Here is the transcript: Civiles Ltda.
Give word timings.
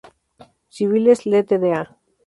Civiles 0.77 1.21
Ltda. 1.29 1.81